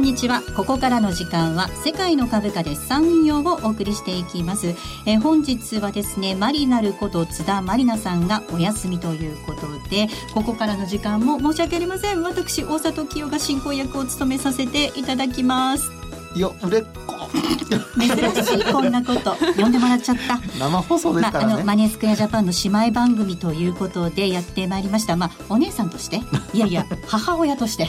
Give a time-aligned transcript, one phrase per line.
[0.00, 0.40] んこんにちは。
[0.56, 4.74] ここからの時間は世界の株価で産運用をお送りしていきます。
[5.04, 9.60] え本日はですねマリナルこと津田マリナさんがお休みということ
[9.90, 12.22] でここからの時間も申し訳ありません。
[12.22, 15.90] 私大里清が進行役を務めさせていただきます。
[16.34, 17.19] よ売れっ子
[17.98, 19.36] 珍しいこんなこと。
[19.56, 20.40] 呼んでもらっちゃった。
[20.58, 25.16] 生放送ですからね、まあ、あのマネースクエアジャパンの姉妹番組ということでやってまいりました。
[25.16, 26.20] まあお姉さんとして。
[26.54, 27.88] いやいや母親として。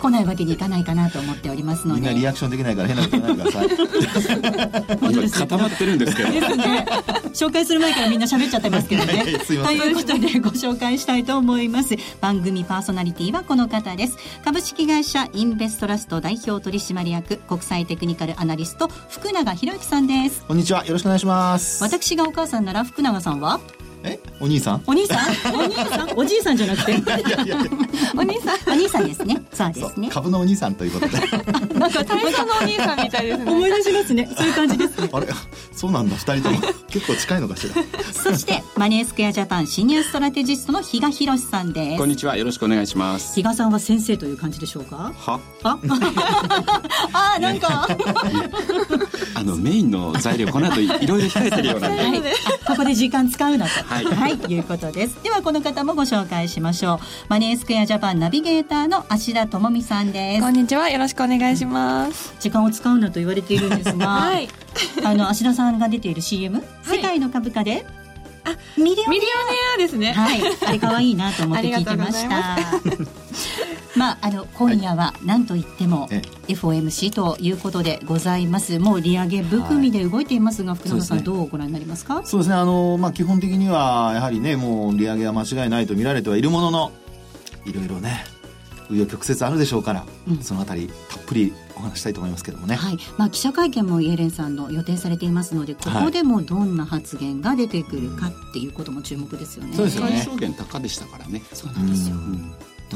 [0.00, 2.00] 来ないわけにいかないかなと思っておりますので。
[2.00, 6.86] みんなリアクションできないから変なこと言わな いでください固まってるんですけどですね
[7.32, 9.24] 紹介する前からみんな喋っちゃってますけどね。
[9.46, 11.96] ということでご紹介したいと思います。
[12.20, 14.16] 番組パーソナリティはこの方です。
[14.44, 20.44] 株式会社インベストラスト代表取締役国際テクニカルアナリスト福永博之さんです。
[20.46, 20.84] こんにちは。
[20.86, 21.82] よろしくお願いします。
[21.82, 23.60] 私がお母さんなら福永さんは？
[24.04, 24.18] え？
[24.40, 24.82] お兄さん？
[24.86, 25.18] お兄さん？
[25.54, 26.10] お兄さん？
[26.16, 26.92] おじいさんじゃなくて？
[28.16, 28.58] お兄さん？
[28.68, 29.42] お兄さんですね。
[29.52, 30.08] そうですね。
[30.10, 31.18] 株のお兄さんということで。
[31.78, 33.52] なんか体操のお兄さんみたいですね。
[33.52, 34.28] 思い出しますね。
[34.36, 35.26] そういう感じです、ね、あれ？
[35.72, 36.16] そうなんだ。
[36.16, 36.60] 二人とも。
[36.88, 37.74] 結構近いのかしら。
[38.12, 41.98] そしてマネースクエアジャパンシニアストラテジストの比嘉博さんです。
[41.98, 42.36] こんにちは。
[42.36, 43.34] よろしくお願いします。
[43.34, 45.12] 比嘉さんは先生という感じでしょうか？
[45.16, 45.40] は？
[47.12, 47.86] ああなんか。
[49.34, 52.22] あのメインの材料この後いろいろ控えてるようなんで、はい、
[52.66, 55.20] ここで時間使うなとはい、はい、いうことです。
[55.24, 56.98] ではこの方もご紹介しましょう。
[57.28, 60.42] マネースクエアジャパンナビゲーターの芦田智美さんです。
[60.42, 60.88] こんにちは。
[60.88, 62.32] よろしくお願いします。
[62.38, 64.48] 時間を使うなと言われているんですが、はい、
[65.04, 67.84] あの芦田さんが出ている CM、世界の株価で？
[68.44, 69.78] あミリオネア。
[69.78, 70.12] ですね。
[70.12, 70.40] はい。
[70.66, 72.58] あれ可愛いなと思って聞いてました
[73.96, 76.08] まあ、あの今夜は何と言っても
[76.46, 78.78] FOMC ということでございます。
[78.78, 82.22] もう利上げ含みで動いていますが、はい、福永さん、ね、どうご覧になりますか？
[82.24, 82.54] そうですね。
[82.54, 86.92] あの、まあ、基本的にはやはりねもう利上げは間違いないと見られてはいるものの
[87.66, 88.24] いろいろね
[88.88, 92.98] 紆余曲折あるでしょうから、うん、そのあたりたっぷりお話したいと思いますけどもね、はい。
[93.16, 99.76] まあ、記者会見もイエレンさんの予定されていますのでここでもどんな発言が出てくるかっていうことも注目ですよね。
[99.76, 100.22] そうですよね。
[100.22, 101.42] 証言高でしたからね。
[101.52, 102.16] そうなんですよ。
[102.16, 102.50] うん、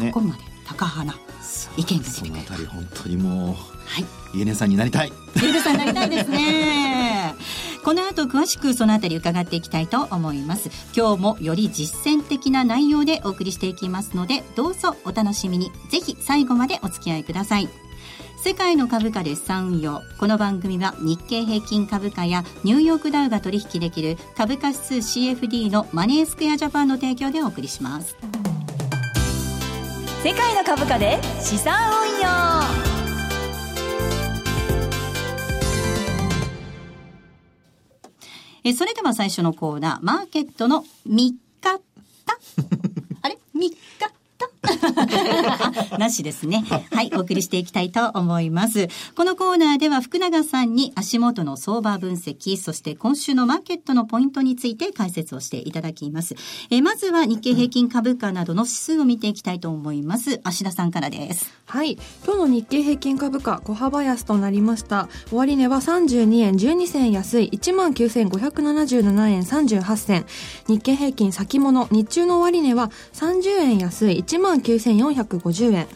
[0.07, 1.15] どこまで高花。
[1.77, 2.27] 意見が出てくる。
[2.27, 3.55] そのあたり本当にもう、は
[4.35, 5.09] い、イエさんになりたい。
[5.09, 7.35] イエさんになりたいですね。
[7.85, 10.71] この後詳しくそのあたり伺っていきたいと思います。
[10.97, 15.71] 今日もより実践的な内容でお送りしていきますのでどうぞお楽しみに。
[15.91, 17.69] ぜひ最後までお付き合いください。
[18.45, 28.15] 世界の株価で資産運用この番組は日経平均株価やニューヨークダウが取引できる株価指数 CFD のマネースクエアジャパンの提供でお送りします
[30.25, 32.29] 世界の株価で資産運用。
[38.65, 41.79] えそれでは最初のコーナー、マーケットの3日た
[43.21, 43.77] あれ ?3 日
[45.99, 46.65] なしですね。
[46.91, 48.89] はい、お送りしていきたいと思います。
[49.15, 56.35] このコーナーでは福永さんに足元の相場分析、そして今週のマーケットのポイントについて解説をしていただきます。
[56.71, 60.41] えまずは日経平均株価などの指数を見ていきたいと思います。
[60.45, 61.53] 芦田さんからです。
[61.67, 65.09] はい、今日の日経平均株価小幅安となりました。
[65.31, 70.27] 終値は32円12銭安い19,577円38銭。
[70.69, 75.87] 日経平均先物日中の終値は30円安い1万9450円。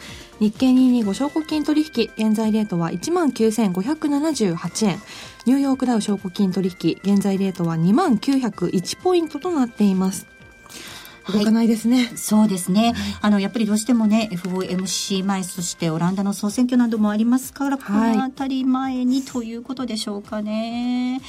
[0.41, 5.01] 日経225証拠金取引、現在レートは19,578円。
[5.47, 10.27] ニューヨークダウ証拠金取引、現在レートは2901ポイントとなっています。
[11.33, 21.21] 動かないですね、はい、そうですね、あのやっぱりどうしてもね FOMC 前そしてオランダの総選挙などもありますからこの辺り前にということでしょうかね、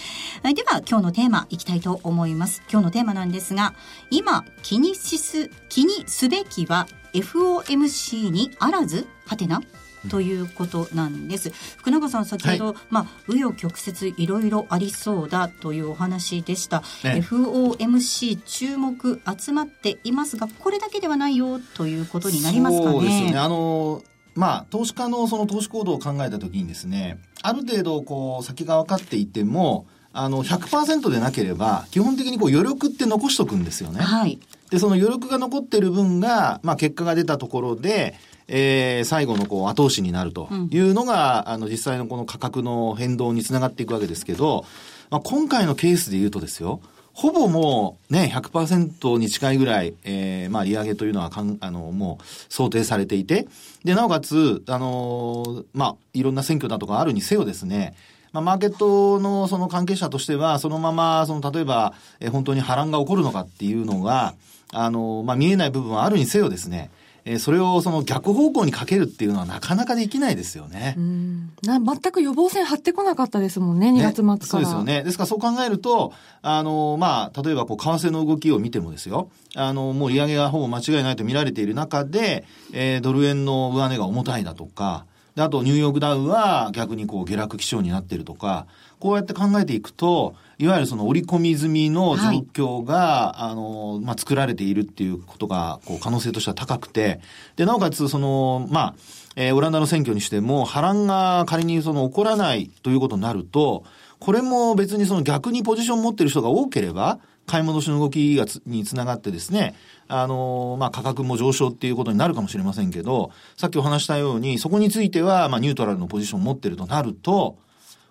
[0.44, 2.62] はい、では今日のテーマいきたいと思います。
[2.72, 3.74] 今日のテーマなんですが
[4.10, 9.08] 今気にしす気にすべきは FOMC にあらず？
[9.26, 9.62] はてな？
[10.10, 11.52] ということなんです。
[11.78, 16.82] 福永さん先ほど、はい、まあ紆余曲折いろいろありそうだというお話でした。
[17.04, 22.92] ね、FOMC 注目集まっていますが、これだけではないよということになりますかね。
[22.92, 23.38] そうですよね。
[23.38, 24.02] あの
[24.36, 34.02] まあ、投資家のその投資行動を考えたときにですね、ある程度こう先が分かっていても、あの100%でなければ基本的にこう余力って残しとくんですよね。
[34.02, 34.40] はい。
[34.70, 38.16] で、その余力が残ってる分が、まあ結果が出たところで、
[38.52, 44.66] えー、最後のこう後押しになるというのが、うん、あの実際のこの価格の変動につながっていくわけですけど、
[45.12, 46.82] まあ、今回のケースで言うとですよ、
[47.14, 53.48] ほぼもうね、100%に近いぐらい、えー、まあ利上げというのはかん、あの、もう想定されていて、
[53.84, 57.94] で、なおかつ、あのー、まあ、いろんな選挙だとかあるにせよですね、
[58.32, 64.36] まあ、マーケットのその関係者としては、そのまま、その、例えば、えー、本当に波乱が起こるのかっていうのが、
[64.72, 66.90] あのー、まあ、見えない部分はあるにせよですね、
[67.26, 70.96] えーそれをその逆方向にかけるっていうのはなかなかできないですよね。
[70.98, 74.36] うんな全く予防線張ってこなかったですもんね、2月末から。
[74.36, 75.04] ねそうですよね。
[75.04, 85.06] ですからそう考えると、あの、まあ、例えばこう、為替の動きを見てもですよ、あの、もう利上げがほぼ間違いないと見られている中で、えードル円の上値が重たいだとか、
[85.36, 88.66] であとニューヨークダウは逆にこう下落基調になっているとか、
[89.00, 92.24] こうやって考えていくと、いわゆるその織り込み済みの状
[92.54, 97.22] 況が、あの、まあ、作られているっていうことが、こう、可能性としては高くて、
[97.56, 98.96] で、なおかつ、その、まあ、
[99.36, 103.86] えーオランダの選挙にしても、波乱が仮にその起こらないということになると、
[104.20, 109.76] これも別にその逆にポジションを持ってる人が多ければ、買い戻しの動きがつにつながってですね、
[110.08, 117.58] あのまあ、価格も上昇っていうことになるかもしれませんけど、さっきお話したように、そこについては、まあ、ニュートラルのポジションを持ってるとなると、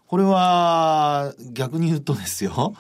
[0.08, 2.75] これは、逆に言うとですよ、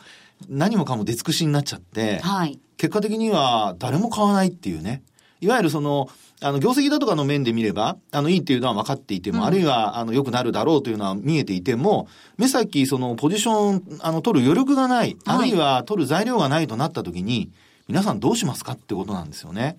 [0.48, 2.58] 何もかも出尽くしになっちゃって、はい。
[2.78, 5.02] 結果的には誰も買わないっていうね。
[5.42, 6.08] いわゆるその、
[6.40, 12.08] あの、業績だとかの面で見れば、あの、いいっていうのは分かっていても、あるいは、あの、良くなるだろうというのは見えていても、
[12.38, 17.50] 目先、その、ポジション、あの、取る余力がない、あるいは取る材料がないとなった時に、
[17.88, 19.76] 皆さんどうしますかってことなんですよね。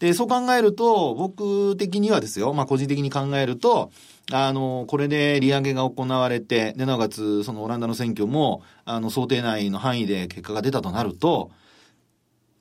[0.00, 3.92] で、そう考えると、僕的にはですよ、まあ個人的に考えると、
[4.32, 11.50] あの、これで利上げが行われて、で、なおかつ、そのオランダの選挙も、あの、想定内の範囲で結果が出たとなると、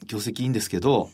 [0.06, 1.10] 業績いいんですけど、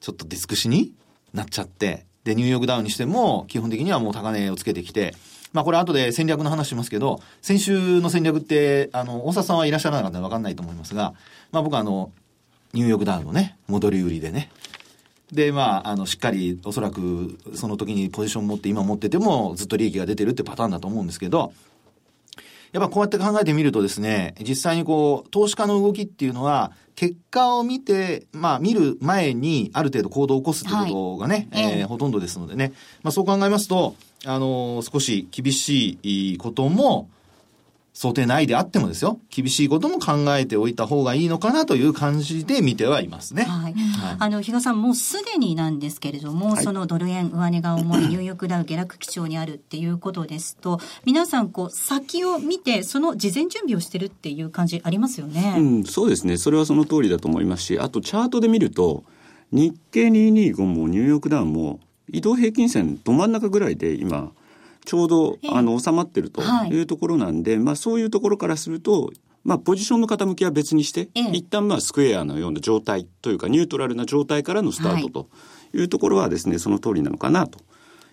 [0.00, 0.92] ちょっと出尽くしに
[1.32, 5.14] なっちゃって、で、ニューヨークダウンにしても、基本的にはもう高値をつけてきて、
[5.52, 11.14] まあこれ後で戦略の話しますけど、先週の戦略って、あの、大沢さんはいらっしゃらなかったのでわかんないと思いますが、
[11.52, 12.10] まあ僕はあの、
[12.72, 14.50] ニューヨークダウンのね、戻り売りでね、
[15.32, 21.52] で、まあ、あの、しっかり、おそらく、その時にポジション持って、今持ってても、ずっと利益が出てるってパターンだと思うんですけど、
[22.72, 31.62] やっぱこうやって考えてみるとですね、実際にこう、投資家の動きっていうのは、結果を見て、まあ見る前にある程度行動を起こすってことがね、はい。
[31.62, 31.78] ええ。
[31.80, 32.72] えーほとんどですのでね、
[33.02, 33.94] まあそう考えますと、
[34.24, 37.08] あのー少し厳しいことも、
[37.98, 43.42] 想定内であってもですよ、厳しいことも考えておいた方がいいのかなという感じで見てはいますね。
[43.42, 43.74] はい。
[44.20, 55.56] あの、比嘉さん、もうすでになんですけれども、そのドル円上値が重いニューヨークダウ下落基調にあるっていうことですと、皆さん、こう、先を見て、その事前準備をしてるっていう感じありますよね。
[55.58, 56.36] うん、そうですね。
[56.36, 59.02] それはその通りだと思いますし、あとチャートで見ると、
[59.50, 61.80] 日経225もニューヨークダウンも
[62.12, 64.30] 移動平均線ど真ん中ぐらいで今、
[64.88, 65.50] ちょうどええ。
[65.52, 66.70] あの収まってるとはい。
[66.70, 69.12] いうところなんで、まあそういうところからすると、
[69.44, 71.30] まあポジションの傾きは別にして、ええ。
[71.34, 75.28] 一旦まあスクエアのような状態というかニュートラルな状態からのスタートと
[75.74, 77.58] いうところはですね、その通りなのかなと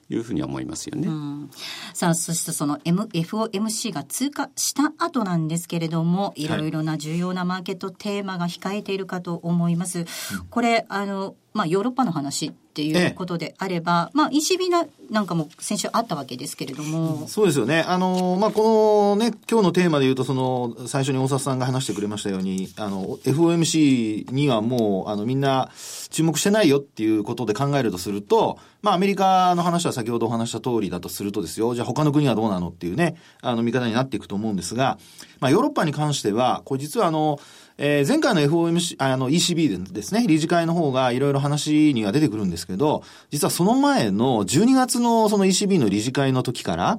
[0.09, 1.07] いうふうには思いますよね。
[1.07, 1.49] うん。
[1.93, 10.05] さあ、そしてその M FOMC が通過した後なんですけれども、いろいろな重要なマーケットテーマが控えているかと思います。
[10.49, 17.85] これ、あの、まあ、ヨーロッパの話っていうことであれば、まあ、ECB ななんかも先週あったわけですけれども、そうですよね。
[17.87, 25.71] あの、まあ、このね、今日のテーマで言うと、その、最初に大沢さんが話してくれましたように、あの、FOMC にはもう、あの、みんな
[26.09, 34.97] 注目してないよっていうことで考えるとすると、まあ、アメリカの話は先ほどお話した通りだとするとですよ、じゃあ他の国はどうなのっていうね、あの、見方になっていくと思うんですが、
[35.39, 37.39] まあ、ヨーロッパに関しては、これ実はあの、
[37.77, 46.97] えー前回の FOMC、あの ECB でですね、理事会の方がいろいろ話には出てくるんですけど、実はその前の12月のその ECB の理事会の時から、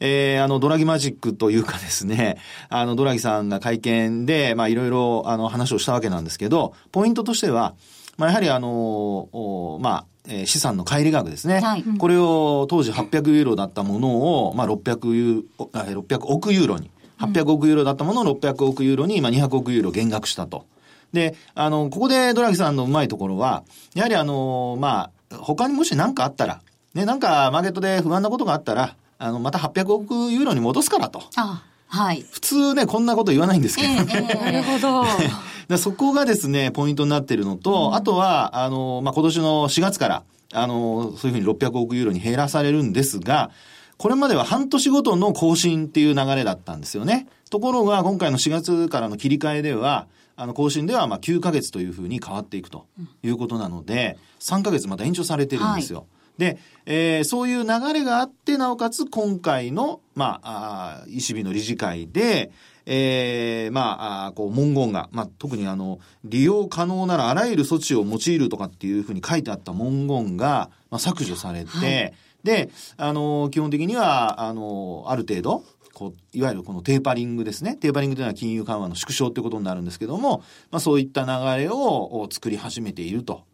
[0.00, 7.74] えーあの、ドラギマジックというかですね、 あの、ドラギさんが会見で、まあ、いろいろ、あの、話をしたわけなんですけど、ポイントとしては、
[8.16, 11.60] まあ、やはりあの、おまあ、えー資産の乖離額ですね。
[11.60, 11.84] はい。
[11.98, 20.66] これを当時800ユーロだったものを、まあ、600ユーあ600億ユーロに、800億ユーロだったものを600億ユーロに、まあ、200億ユーロ減額したと。
[21.12, 23.62] で、あの、ここでドラギさんのうまいところは、
[23.94, 26.60] やはりあの、まあ、他にもし何かあったら、
[26.92, 31.22] ね、なんかマーケットで不安なことがあったら、あの、また800億ユーロに戻すからと。
[31.36, 32.24] あ、はい。
[32.30, 35.04] 普通ね、こんなこと言わないんですけど、ええええなるほど。
[35.68, 43.50] でそこがですね、ポイントになっているのと、あとは、あの、まあ、今年の4月から、あの、そういうふうに600億ユーロに減らされるんですが、
[43.96, 47.28] これまでは半年ごとの更新っていう流れだったんですよね。
[47.50, 52.86] ところが、今回の4月からの切り替えでは、あの、更新では、まあ、9ヶ月というふうに変わっていくと
[53.22, 56.06] いうことなので、3ヶ月また延長されてるんですよ。
[56.38, 62.50] で、えーそういう流れがあって、なおかつ今回の、まあ、あー ECB の理事会で、
[62.86, 77.76] えーまあ、あーこう文言が、まあ、特にあの、利用可能ならあらゆる措置を用いるとかっていうふうに書いてあった文言が、まあ、削除されて、はいで、あの、基本的には、あの、ある程度、こう、いわゆるこのテーパリングですね。
[77.76, 83.44] テーパリングというのは金融緩和の縮小ということになるんですけども、まあそういった流れをお作り始めていると。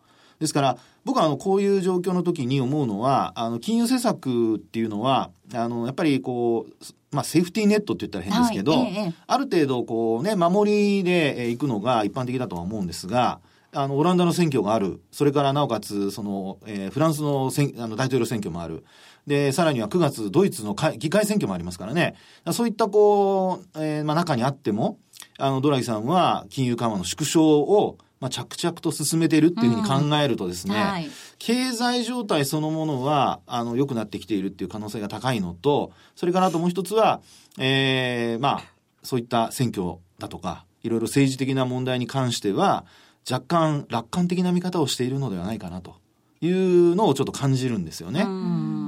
[0.40, 13.40] ですから、僕はあの、こういう状況の時に思うのは、あの、金融政策っていうのは、あの、やっぱりこう、まあ、セーフティーネットって言ったら変ですけど、はいええある程度こうね、守りでえー行くのが一般的だとは思うんですが、
[13.72, 15.00] あの、オランダの選挙がある。
[15.12, 18.84] それからなおかつ、その、えーフランスの選あの大統領選挙もある。
[19.26, 22.14] で、さらには9月、ドイツの会議会選挙もありますからね。
[22.52, 24.98] そういったこう、えーまあ中にあっても、
[25.38, 31.08] あの、ドラギさんは金融緩和の縮小を、まあ着々と進めているっていうふうに考えるとですね、はい
[31.38, 37.22] 経済状態そのものは、あの、良くなってきているっていう可能性が高いのと、それからあともう一つは、
[37.58, 38.62] えーまあ、
[39.02, 42.84] そういった選挙だとか、いろいろ政治的な問題に関しては、
[43.28, 45.96] 若干楽観的な見方をしているのではないかなと
[46.40, 48.26] いうのをちょっと感じるんですよね。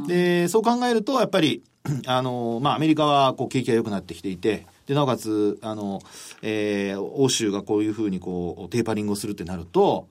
[0.06, 1.62] で、そう考えると、やっぱり、
[2.06, 6.00] あの、まあ、アメリカは、こう、景気が良くなってきていて、で、なおかつ、あの、
[6.42, 10.08] えー欧州がこういうふうに、こう、テーパリングをするってなると、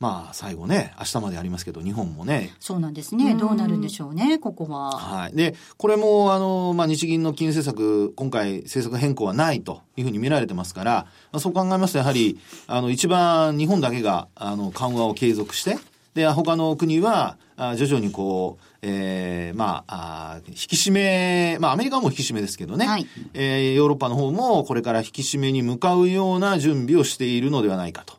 [0.00, 3.34] まあ、最後ね、明日までありますけど、日本もね、そうなんですね。
[3.34, 4.92] どうなるんでしょうね、ここは。
[4.92, 5.36] はい。
[5.36, 10.92] で、これも、あの、まあ、日銀の金融政策、今回政策変更はないというふうに見られてますから、
[11.32, 12.38] まあ、そう考えますと、やはり、
[12.68, 15.78] あの、一番日本だけが、あの、緩和を継続して、
[16.14, 28.14] で、他の国は、あ徐々にこう、えーまあ、あ引き締め、まあ、アメリカはもう引き締めですけどね、はいえーヨーロッパの方もこれから引き締めに向かうような準備をしているのではないかと。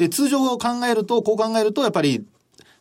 [0.00, 2.24] で、通常考えると、こう考えると、やっぱり、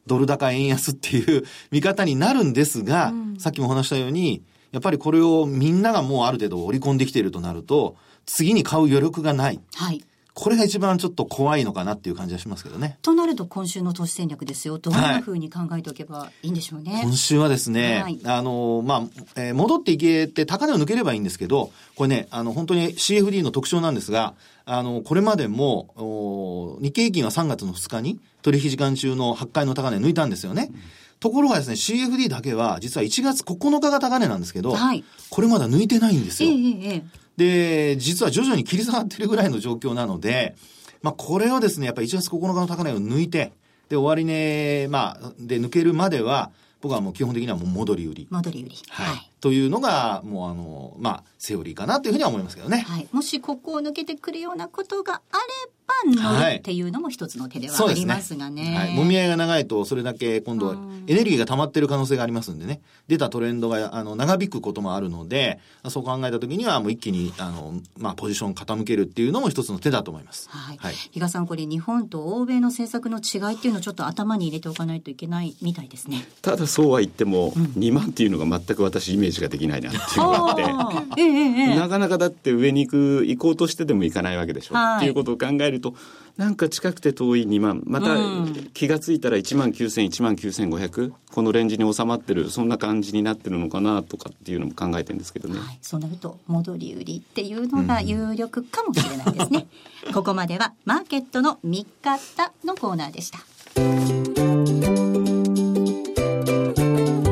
[0.07, 9.59] ドル高円安っていう 見方になるんですが、さっきも話したように、やっぱりこれをみんながもうある程度織り込んできているとなると、次に買う余力がない。
[9.75, 10.01] はい。
[10.39, 12.97] これが一番ちょっと怖いのかなっていう感じはしますけどね。
[13.01, 14.77] となると今週の投資戦略ですよ。
[14.77, 17.01] どんな風に考えておけばいいんでしょうね。
[17.03, 19.01] 今週はですね、はいあの、まあ、
[19.35, 30.71] えー戻っていけて高値を抜ければいいんですけど、これね、あの、本当に CFD の特徴なんですが、あの、これまでも、お日経平均は3月の2日に取引時間中の8回の高値抜いたんですよね。
[31.19, 36.49] ところがですね、CFD だけは、実は1月9日が高値なんですけど、はいこれまだ抜いてないんですよ。
[36.49, 40.55] ええええええで、実は徐々に切り下がってるぐらいの状況なので、
[41.01, 43.53] まあ、これをですね、やっぱり1月9日の高値を抜いて、
[43.87, 48.27] で、終値、まあ、で抜けるまでは、僕はもう基本的にはもう戻り売り。
[48.29, 48.75] 戻り売り。
[48.89, 49.31] はい。
[49.39, 52.79] というのが、もうあの、まあ、セオリーかなというふうには思いますけどね。
[52.79, 53.07] はい。
[53.13, 57.89] もしここを抜けてくるようなことがあれば、乗はいるっていうのも一つの手では。
[57.89, 58.75] ありますがね。
[58.75, 58.95] はい。
[58.95, 60.75] もみ合いが長いと、それだけ今度は
[61.07, 62.81] エネルギーが溜まってる可能性がありますんでね。
[63.07, 70.47] 出たトレンドが、あの、長引くこともあるので、そう考えたときには、もう一気に、あの、まあ、ポジションを傾けるっていうのも一つの手だと思います。
[70.49, 70.77] はい。
[70.77, 70.93] はい。
[70.93, 76.27] 比嘉さん、これ日本と欧米の政策の違いっていうのをちょっと頭に入れておかないといけないみたいですね。
[76.41, 81.21] ただそうは言っても、2万っていうのが全く私イメージができないなっていうのがあって。
[81.21, 85.95] えええなかなかだって上に行く行こうとしてでも行かないわけでしょ、はいっていうことを考えると
[86.37, 95.59] なんか近くて遠い2万またうん気がついたら1万9000、1万9500このレンジに収まってるそんな感じになってるのかなとかっていうのも考えてるんですけどね。
[95.59, 99.67] はい、そうなると戻り売りっていうのが有力かもしれないですね。
[100.13, 103.39] ここまではマーケットの見方のコーナーでした。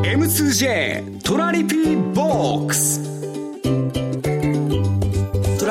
[0.03, 3.16] M2J トラリピーボックス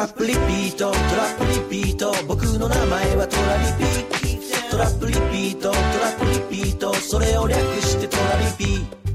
[0.07, 5.81] ップリピートトラップリピート僕の名前はトラリピトラップリピートトラ
[6.13, 9.06] ップリピートそれを略してトラリピ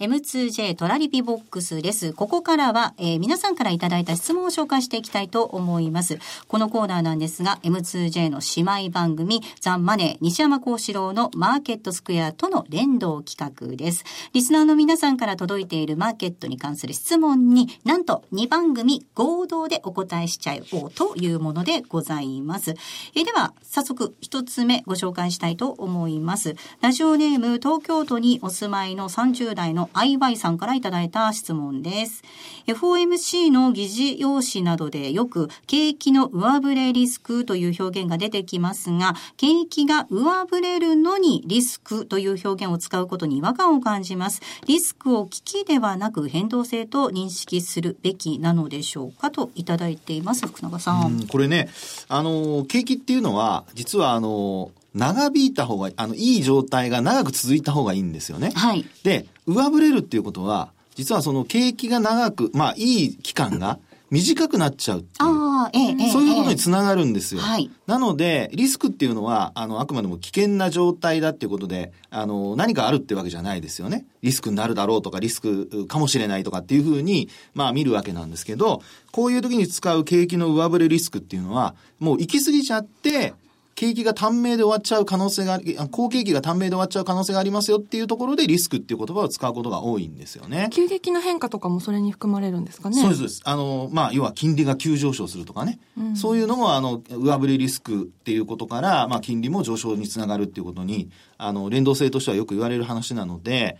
[0.00, 2.12] M2J トラリピボックスです。
[2.14, 6.18] ここからは、えー皆さんからいただいた質問を紹介していきたいと思います。
[6.48, 14.04] このコーナーなんですが、M2J の姉妹番組、ザ・マネー西山幸四郎のマーケットスクエアとの連動企画です。
[14.32, 22.74] リスナーの皆さんから届いているマーケットに関する質問に、なんと2番組合同でお答えしちゃおうというものでございます。
[23.14, 26.56] えーでは、早速一つ目ご紹介したいと思います。
[26.80, 32.22] ラジオネーム東京都にお住まいの30代の IY さんからいただいた質問です。
[32.66, 44.40] FOMC の議事要旨などでよく景気の上振れリスクという表現が出てきますが、景気が上振れるのにリスクという表現を使うことに違和感を感じます。
[44.66, 50.46] リスクを危機ではなく変動性と認識するべきなのでしょうかといただいています。
[50.46, 51.18] 福永さん。
[51.18, 51.68] んこれね、
[52.08, 58.52] あの、景気っていうのは、実はあの、長引いた方が、あの、いい状態が長く続いた方がいいんですよね。
[58.54, 58.86] はい。
[59.02, 63.78] で、上振れるっていうことは、実はその景気が長く、まあ、いい期間が
[64.10, 65.28] 短くなっちゃうっていう。
[65.28, 66.10] ああ、ええ、ええ。
[66.10, 67.40] そういうことにえつながるんですよ。
[67.40, 74.06] はいなので、リスクっていうのは、あの、あくまでも危険な状態だっていうことで、あの、何かあるってわけじゃないですよね。
[74.22, 78.80] リスクになるだろうとか、リスクかもしれないとかっていうふうに、まあ見るわけなんですけど、
[79.12, 83.34] こういう時に使う景気の上振れリスクっていうのは、もう行き過ぎちゃって、
[83.74, 90.68] 景気が短命で終わっちゃう可能性があり、あ好景気が短命で終わっちゃう可能性がありますよっていうところでリスクっていう言葉を使うことが多いんですよね。
[90.72, 93.00] 急激な変化とかもそれに含まれるんですかね？
[93.00, 93.42] そうですそうです。
[93.44, 95.80] あの、まあ、要は金利が急上昇するとかね。
[96.14, 103.76] そういうのも、あの、上振れリスクっていうことから、まあ、金利も上昇につながるっていうことに、あの、連動性としてはよく言われる話なので、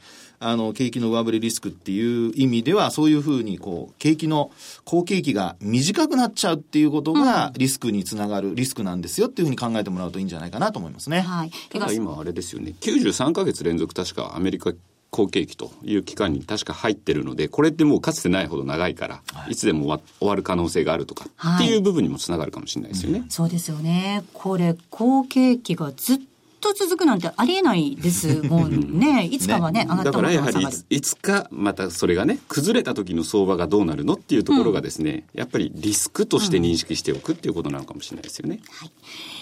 [0.47, 4.51] あの、景気の上振れリスクっていう意味では、そういうふうに、こう、景気の、
[4.85, 11.21] 好景気が短くなっちゃうっていうことが、リスクにつながるリスクなんですよっていうふうに考えてもらうといいんじゃないかなと思いますね。
[11.21, 11.51] はい。
[11.71, 14.73] ただ今あれですよね93か月連続確かアメリカ
[15.11, 23.25] 好景気という期間に確か入ってるのでこれってもうかつてないほど長いから、い、つでも終わる可能性があるとか、はいっていう部分にもつながるかもしれないですよね。
[23.29, 24.25] そうですよね。
[24.33, 26.21] これ、好景気がずっ
[26.65, 29.25] と続くなんてありえないですもんね。
[29.31, 30.87] いつかはね、上がったもだからやはりのが下がる。
[30.91, 38.61] いつかまたそれがね崩れた時の相場がどうなるのっていうところがですね、やっぱりリスクとして認識しておくっていうことなのかもしれないですよね。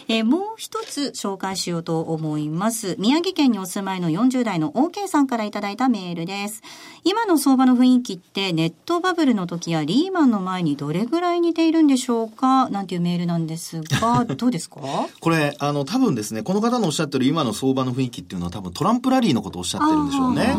[0.08, 2.96] えーもう一つ紹介しようと思います。
[2.98, 6.62] 宮城県にお住まいの40代の OK さんからいただいたメールです。
[7.04, 12.68] 今の相場の雰囲気ってネットバブルの時やリーマンの前にどれぐらい似ているんでしょうか？
[12.70, 14.80] なんていうメールなんですが、 どうですか？
[15.20, 20.56] これ、あの、多分ですね、この方のおっしゃってる今の相場の雰囲気っていうのは多分トランプラリーのことをおっしゃってるんでしょうね。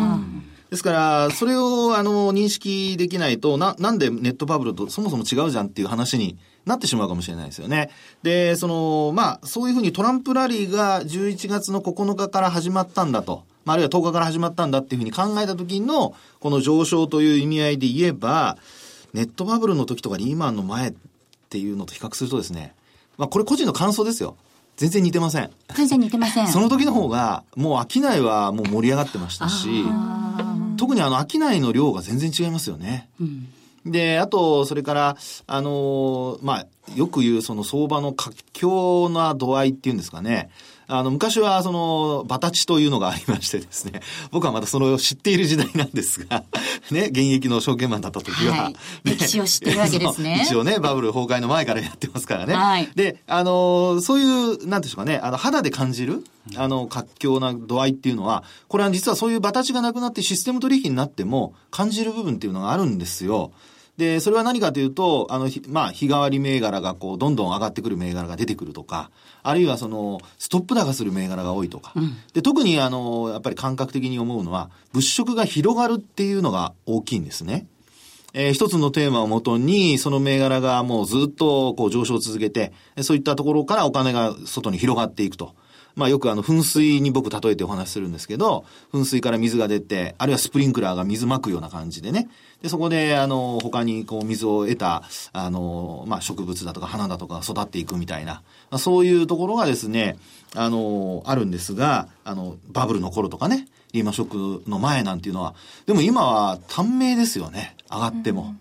[0.70, 7.92] ですから、それを、あの、認識できないと、な、なんでネットバブルとそもそも違うじゃんっていう話になってしまうかもしれないですよね。
[8.24, 13.44] で、その、まあ、そういうふうにトランプラリーが11月の9日から始まったんだと。
[13.66, 18.58] まあ、あるいは10日から始まったんだっていうふうに考えた時の、この上昇という意味合いで言えば、
[19.14, 20.94] ネットバブルの時とかリーマンの前っ
[21.50, 22.74] ていうのと比較するとですね、
[23.18, 24.38] まあ、これ個人の感想ですよ。
[24.84, 25.50] 全然似てません。
[25.75, 26.48] 全然似てません。
[26.50, 29.86] その時の方が、もう商いはもう盛り上がってましたし、
[30.76, 33.08] 特にあの商いの量が全然違いますよね。
[33.86, 35.17] で、あと、それから、
[35.48, 40.49] あのーまあ、よく言うその相場の活況な度合いっていうんですかね。
[40.88, 44.01] あの、昔はその、バタチというのがありましてですね、
[44.32, 46.43] 僕はまたそれを知っている時代なんですが、
[46.91, 48.79] ね、現役の証券マンだった時は、はいね
[49.15, 52.53] 歴史を知ってるわけですね 一応ね、バブル崩壊の前からやってますからね。
[52.53, 56.23] はいで、あのーそういう、なんていうんでしょうかね、あの、肌で感じる、
[56.56, 63.51] あの、活況な度合いっていうのは、これは実はそういうバタチがなくなってシステム取引になっても、感じる部分っていうのがあるんですよ。
[63.97, 69.12] で、それは何かというと、あの、ひまあ、日替わり銘柄がこう、どんどん上がってくる銘柄が出てくるとか、
[69.43, 71.93] あるいはその、ストップ高する銘柄が多いとか。
[72.34, 77.67] で、特にあの、やっぱり感覚的に思うのは、物色が広がるっていうのが大きいんですね。
[78.34, 85.53] えー一つのテーマをもとに、その銘柄がもうずっとこう上昇を続けて、そういったところからお金が外に広がっていくと。
[85.95, 92.29] まあよくあの噴水に僕例えてお話しするんですけど、噴水から水が出て、あるいはスプリンクラーが水まくような感じでね。
[92.62, 95.03] で、そこであの、他にこう水を得た、
[95.34, 100.17] あの、まあ植物だとか花だとか育っていくみたいな、まあそういうところがですね、
[100.56, 105.53] あの、あるんですが、あの、バブルの頃とかね、リーマンショックの前なんていうのは、
[105.86, 107.75] でも今は短命ですよね。
[107.91, 108.56] 上がっても。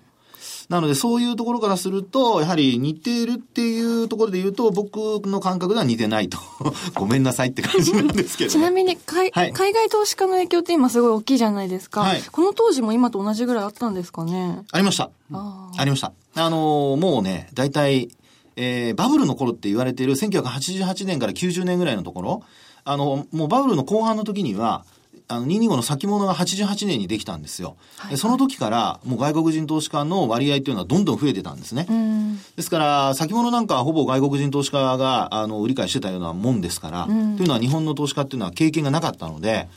[0.73, 4.97] なので、そういうところからすると、やはり似ているっていうところで言うと、僕
[5.29, 6.39] の感覚では似てないと。
[6.97, 8.53] ごめんなさいって感じなんですけど、ね。
[8.53, 15.11] ちなみに海、はい海外投資家の影響って今すごい大きいじゃないですか、はいこの当時も今と同じぐらいあったんですかねありました。
[15.31, 16.13] あありました。
[16.37, 18.09] あのーもうね、大体、
[18.57, 22.43] えーバブルの頃って言われている1988年から90年ぐらいのところ、
[22.85, 24.87] あの、もうバブルの後半の時には、
[25.29, 27.77] あの、225の先物が88年にできたんですよ。
[28.11, 31.87] でその時から、もう外国人投資家の割合っていうのはどんどん増えてたんですね。
[31.89, 32.23] うん
[32.57, 39.69] ですから、先物なんかはほぼ外国人投資家が、あの、売り買いしてたようなもんですから、というのは日本の投資家っていうのは経験がなかったので、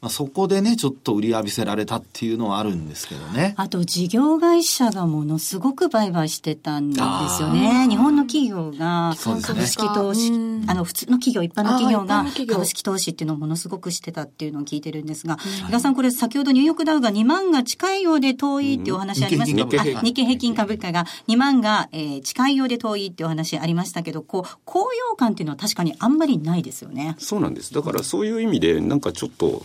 [0.00, 3.54] まあ、そこでね、ちょっと売り浴びせられたっていうのはあるんですけどね。
[3.56, 7.00] あと事業会社がものすごく売買してたんです
[7.42, 7.88] よね。
[7.88, 10.70] 日本の企業が株式投資、うん。
[10.70, 27.16] あの普通の企業、一般の企業が株式投資っていうのをものすごくしてたっていうのを聞いてるんですが、比嘉さんこれ先ほどニューヨークダウが2万が近いようで遠いっていうお話ありましたうんけど、日経平均あ日経平均株価が2万が、えー近いようで遠いっていうお話ありましたけど、こう、高揚感っていうのは確かにあんまりないですよね。
[27.18, 27.72] そうなんです。
[27.72, 29.62] だからそういう意味でなんかちょっと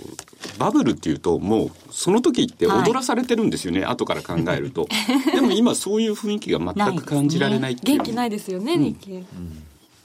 [0.58, 4.88] バブルっていうともうその時って踊らされてるんですよね、後から考えると。
[5.34, 7.98] でも今そういう雰囲気が全く感じられないっていう。
[7.98, 9.24] 元気ないですよね、日経。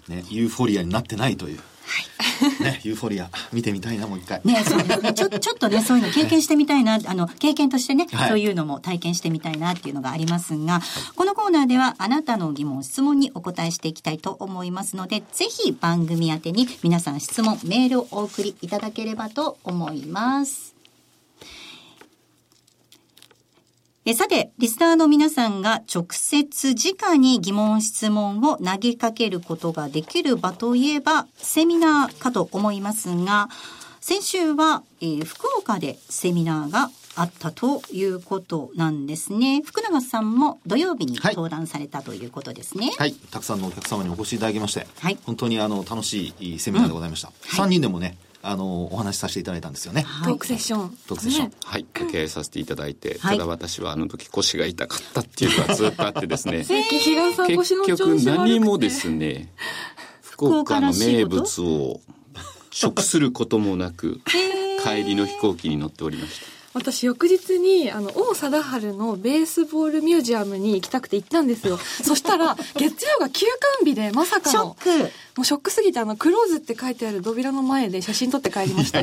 [0.09, 1.61] ね、ユーフォリアになってないという。
[2.63, 4.41] ね、ユーフォリア、見てみたいな、もう一回。
[4.45, 5.13] ねそうですね。
[5.13, 10.83] ちょ、 ちょっとね、そういうの経験してみたいな、あの、経験としてね、はいそういうのも体験してみたいなっていうのがありますが、
[11.17, 20.78] このコーナーではあなたの疑問、質問にお答えしていきたいと思いますので、ぜひ番組宛てに皆さん質問、メールをお送りいただければと思います。
[24.11, 33.51] えさて、リスナーの皆さんが直接直に疑問質問を投げかけることができる場といえば、セミナーかと思いますが、
[34.01, 39.61] 先週は、えー福岡でセミナーがあったということなんですね。
[39.63, 42.91] 福永さんも土曜日にはい登壇されたということですね。
[42.97, 43.13] はい。
[43.13, 47.31] たくさんのお客様にお越しいただきまして、はい本当にあの、楽しいセミナーでございました。
[47.45, 50.03] 3人でもね、あの、お話しさせていただいたんですよね。
[50.03, 50.33] はい。
[50.33, 50.99] トークセッション。
[51.07, 51.53] トークセッション。
[51.65, 53.39] はい、受けさせていただいて、はい。
[53.39, 56.65] ただ私はあの時腰が痛かったっていうのがずっとあってですね。
[56.69, 59.53] 結の調局何もですね
[60.23, 62.01] 福岡の名物を
[62.71, 64.21] 食することもなく
[64.85, 73.47] 帰りの飛行機に乗っておりました私翌日にあの王貞治のベースボールミュージアムに行きたくて行ったんですよ そしたら月曜が休
[73.81, 74.91] 館日でまさかショのック。
[75.37, 79.03] もうショックすぎてあのクローズって書いてある扉の前で写真撮って帰りました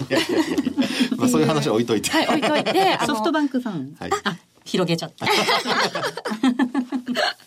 [1.17, 2.09] まあ、そういう話は置いといて。
[2.09, 3.95] はい置いといてソフトバンクファン。
[3.99, 5.25] はいあ、広げちゃった。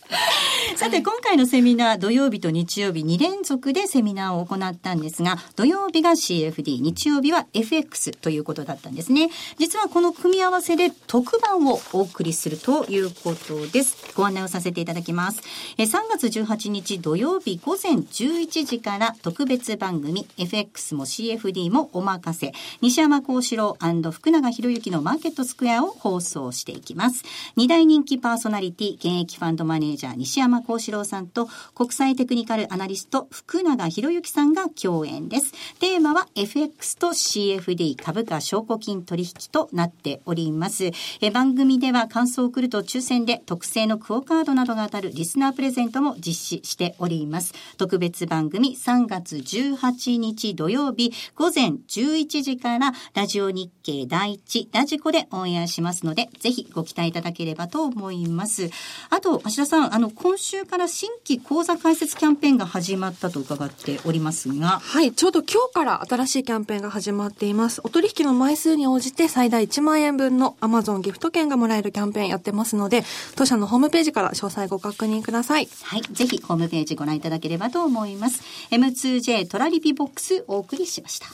[0.75, 9.29] さて、今回のセミナー、土曜日と日曜日2連続でセミナーを行ったんですが、土曜日が CFD、日曜日は FX ということだったんですね。
[9.57, 13.97] 実はこの組み合わせで特番をお送りするということです。
[14.15, 15.41] ご案内をさせていただきます。
[15.77, 22.53] え3月18日土曜日午前11時から特別番組 FX も CFD もお任せ。
[22.81, 23.77] 西山幸四郎
[24.11, 27.23] 福永博之のマーケットスクエアを放送していきます。
[27.55, 35.51] 二大人気パーソナリティ、現役ファンドマネージャー西山幸四郎さんと国際テクニカルアナリスト福永博之さんが共演です。
[35.79, 40.91] テーマは FX と CFD 株価証拠金取引となっております。
[41.21, 47.53] え番組では感想を送ると抽選で特製のクオカードなどが当たるリスナープレゼントも実施しております。
[47.77, 58.69] 特別番組3月18日土曜日午前11時からラジオ日経第一ラジコでオンエアしますので、ぜひご期待いただければと思います。
[59.09, 67.81] あと、芦田さんん、あの、今週から新規講座開設キャンペーンが始まったと伺っておりますが、はい、ちょうど今日から新しいキャンペーンが始まっています。
[67.83, 73.03] お取引の枚数に応じて最大1万円分の Amazon ギフト券がもらえるキャンペーンやってますので、
[73.35, 75.67] 当社のホームページから詳細ご確認ください。
[75.83, 76.01] はい。
[76.11, 78.41] ぜひホームページご覧いただければと思います。
[78.71, 81.27] M2J トラリピボックスお送りしました。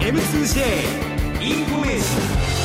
[0.00, 2.57] M2J インフォメーション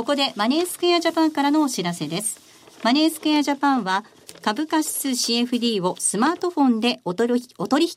[0.00, 2.40] ここでマネースクエアジャパンからのお知らせです。
[2.82, 4.02] マネースクエアジャパンは
[4.42, 7.42] 株価指数 CFD をスマートフォンでお取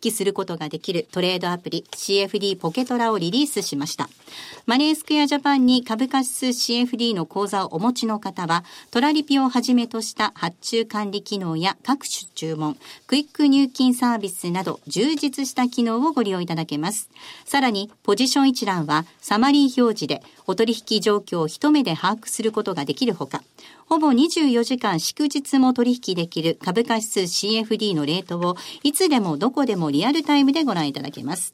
[0.04, 4.10] 引することができるトレードアプリ CFD ポケトラをリリースしました。
[4.66, 12.78] マネースクエアジャパンに株価指数 CFD の口座をお持ちの方は、トラリピをはじめとした発注管理機能や各種注文、
[13.08, 17.10] クイック入金サービスなど充実した機能をご利用いただけます。
[17.46, 23.44] さらに、ポジション一覧はサマリー表示でお取引状況を一目で把握することができるほか、
[23.88, 31.54] ほぼ24時間祝日も取引できる株価指数 CFD のレートをいつでもどこでもリアルタイムでご覧いただけます。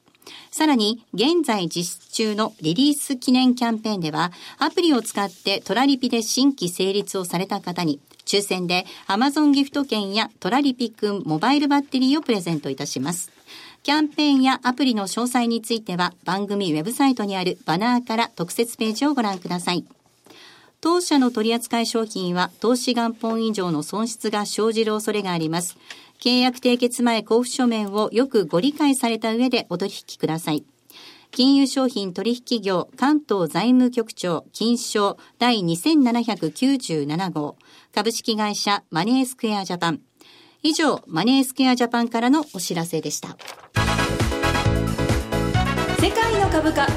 [0.51, 13.31] さらに、現在実施中のリリース記念キャンペーンでは、アプリを使ってトラリピで新規成立をされた方に、抽選で Amazon ギフト券やトラリピくんモバイルバッテリーをプレゼントいたします。
[13.81, 19.85] キャンペーンやアプリの詳細については番組ウェブサイトにあるバナーから特設ページをご覧ください。
[20.81, 25.77] 当社の取扱い商品は投資元本以上の損失が生じる恐れがあります。
[26.21, 30.63] 契約締結前交付書面をよくご理解された上でお取引ください。
[31.31, 37.55] 金融商品取引業関東財務局長金賞第2797号
[37.93, 40.01] 株式会社マネースクエアジャパン。
[40.63, 43.37] 以上、マネースクエアジャパンからのお知らせでした。
[46.01, 46.87] 世界の株価、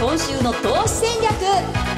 [0.00, 1.91] 今週の投資戦略。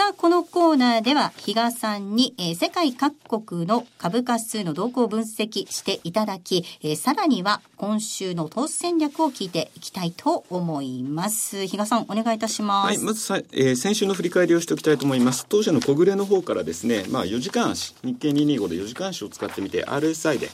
[0.00, 11.66] さあ、このコーナーでは、比嘉さんに、えー世界各国の株価指数の動向を分析していただき、えーさらには今週の投資戦略を聞いていきたいと思います。
[11.66, 12.86] 比嘉さん、お願いいたします。
[12.86, 15.44] はい、まずさ、えー先週の振り返りをしておきたいと思います。
[15.46, 20.48] 当社の小暮の方からですね、まあ4時間足、日経225で4時間足を使ってみて、RSI で、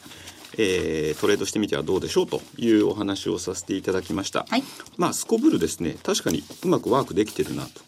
[0.59, 4.45] えートレードしてみてはどうでしょうというお話をさせていただきました。
[4.49, 4.65] はい
[4.97, 7.86] まあ、スコブルですね、確かにうまくワークできてるなと。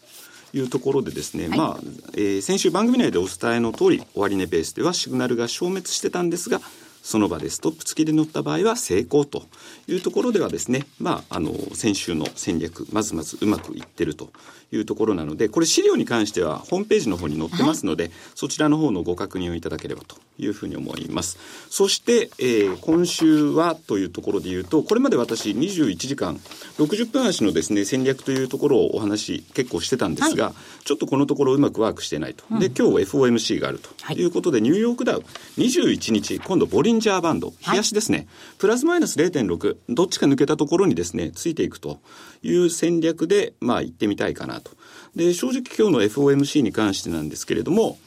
[0.53, 1.57] いうところでですね、はい。
[1.57, 1.79] まあ、
[2.13, 6.61] えー先週番組内でお伝えの通り、終値ベースではシグナルが消滅してたんですが、
[7.01, 9.43] その場でストップ付きで乗った場合は成功と
[9.87, 14.29] いうところではですね、まあ、あの、先週の戦略、まずまずうまくいってると
[14.71, 21.37] いうところなので、これ資料に関してはホームページの方に載ってますので、そちらの方のご確認をいただければというふうに思います。
[21.69, 26.37] そして、えー今週はというところで言うと、これまで私21時間、
[26.77, 30.53] 60分足のですね、戦略というところをお話結構してたんですが、
[30.85, 32.43] ちょっとこのところうまくワークしてないと。
[32.59, 35.23] で、今日 FOMC があるということで、ニューヨークダウ
[35.57, 41.99] 21日、今度ボリンジャーバンド、冷やしですね、プラスマイナス0.6、どっちか抜けたところにですね、ついていくと
[42.43, 44.71] いう戦略で、まあ行ってみたいかなと。
[45.15, 47.97] で、正直今日の FOMC に関してなんですけれども、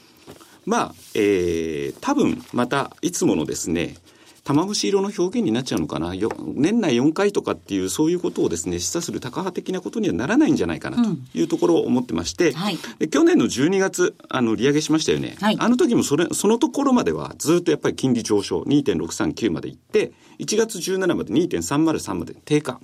[0.65, 3.97] まあ、えー、多分またいつものですね、
[4.45, 6.15] 玉虫色の表現になっちゃうのかな？
[6.15, 12.79] よ年内4回とかっていうそういうことをですね示唆する高派的なことにはならないんじゃないかなというところを思ってまして、はい。
[12.99, 15.57] で去年の12月あの利上げしましたよね、はい。
[15.61, 22.81] あの時もそれそのところまではずっとやっぱり金利上昇2.639までいって1月17まで2.303まで低下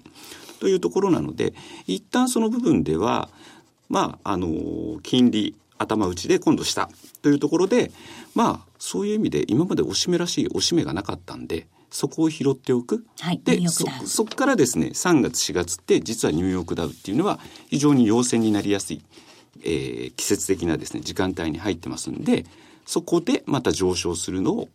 [0.61, 1.55] というところなので
[1.87, 3.29] 一旦その部分では
[3.89, 6.89] まああの金利頭打ちで今度下
[7.23, 7.91] というところで
[8.35, 13.05] まあそういう意味で今までおしめらしいおしめがなかったんでそこを拾っておく。
[13.21, 17.39] はいでそこからですね3月4月って実はニューヨークダウっていうのは
[17.69, 19.03] 非常に陽線になりやすい、
[19.63, 22.45] えー季節的なですね時間帯に入ってますんで
[22.87, 24.69] そこでまた上昇するのを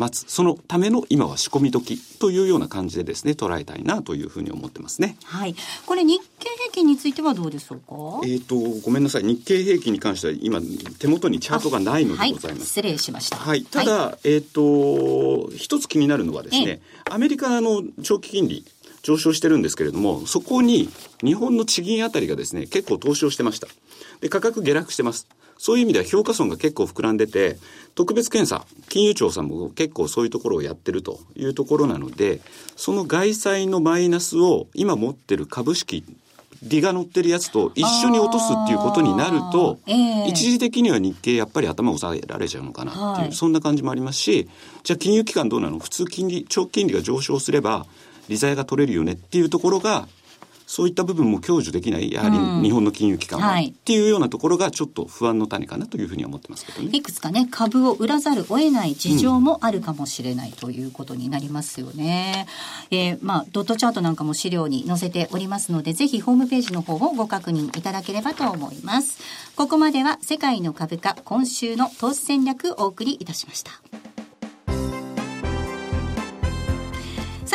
[0.00, 0.30] 待つ。
[0.30, 5.16] そのための今は仕込み時というような感じでですね捉えたいなというふうに思ってますね。
[5.24, 5.54] はい。
[5.86, 8.26] これ日経平均についてはどうでしょうか？
[8.26, 9.24] えー、とごめんなさい。
[9.24, 10.60] 日経平均に関しては今
[10.98, 12.66] 手元にチャートがないのはいでございます。
[12.66, 13.36] 失礼しました。
[13.36, 18.64] はい、ただ、えっ、と一つ気になるのはですね、えアメリカの長期金利
[19.02, 20.88] 上昇してるんですけれどもそこに
[21.22, 23.68] 日本の地銀あたりがですね結構投資をしてました。
[24.20, 25.26] で価格下落してます
[25.62, 27.58] そういう意味では評価損が結構膨らんでて
[27.94, 32.40] 特別検査金融庁さんも結構そういうところをやってるというところなので
[32.76, 36.02] その外債のマイナスを今持ってる株式
[36.62, 40.28] 利が乗ってるやつと一緒に落とすっていうことになると、ええ。
[40.28, 43.32] 一時的には日経やっぱり頭を押さえられちゃうのかなっていう、はい。
[43.32, 44.48] そんな感じもありますし
[44.82, 45.78] じゃあ金融機関どうなの？
[45.78, 47.86] 普通金利長期金利が上昇すれば
[48.28, 50.06] 利ざやが取れるよねっていうところが
[50.70, 56.90] そういった部分も享受できないやはうんり日本の金融機関は、はいっていうようなところがちょっと不安の種かなというふうには思ってますけどね。
[56.92, 62.46] いくつかね、株を売らざるを得ない事情もあるかもしれないということになりますよね。
[62.92, 69.18] えーまあ、ドットチャートなんかも資料に載せておりますので、ぜひホームページの方をご確認いただければと思います。
[69.56, 73.72] ここまでは世界の株価、今週の投資戦略お送りいたしました。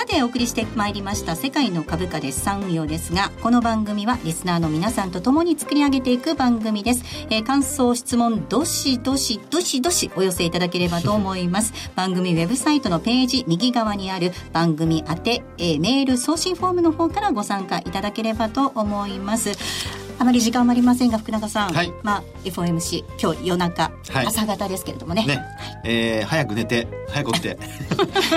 [0.05, 11.73] さてお送りしてまいりました世界の株価で産業ですがこの番組はリスナーの皆さんと共に作り上げていく番組です、えー感想質問どしどしどしどしお寄せいただければと思います。
[11.95, 20.04] 番組ウェブサイトのページ右側にある番組宛て、えーメール送信フォームの方からご参加いただければと思います。
[20.17, 21.93] あまり時間もありませんが福永さん、はい。
[22.03, 24.25] まあ FOMC 今日夜中、はい。
[24.25, 25.25] 朝方ですけれどもね。
[25.25, 25.41] ね、
[25.83, 27.57] えー早く寝て早く起きて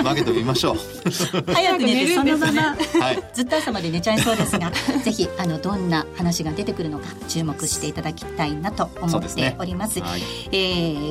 [0.03, 0.75] マーケット見ましょう。
[1.53, 2.75] 早く寝てそのままは
[3.13, 3.23] い。
[3.33, 4.71] ずっと朝まで寝ちゃいそうですが
[5.03, 9.99] ぜひあのどんな話が出てくるのか注目していただきたいなと思っております。
[9.99, 10.21] はい。
[10.51, 10.57] え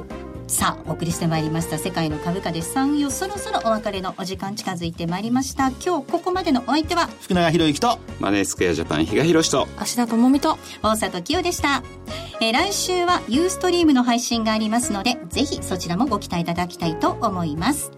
[0.01, 5.69] ーさあお送りしてまいりました世界の株価で産業そろそろお別れのお時間近づいてまいりました。
[5.69, 11.83] 今日ここまでのお相手は福永博之とマネースクエアジャパン比嘉宏と芦田智美と大里清でした、
[12.41, 17.93] えー来週はユーストリームの配信がありますのでぜひそちらもご期待いただきたいと思います、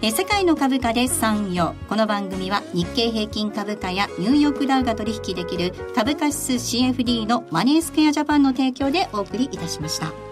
[0.00, 10.27] えー世界の株価で産業この番組は日経平均株価やニューヨークダウが取引できる株価指数 CFD のマネースクエアジャパンの提供でお送りいたしました